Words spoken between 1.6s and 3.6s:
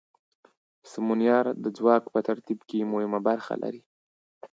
د ځواک په ترتیب کې مهمه برخه